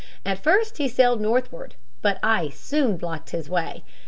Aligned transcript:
At 0.25 0.41
first 0.43 0.77
he 0.79 0.87
sailed 0.87 1.21
northward, 1.21 1.75
but 2.01 2.17
ice 2.23 2.59
soon 2.59 2.97
blocked 2.97 3.29
his 3.29 3.51
way. 3.51 3.83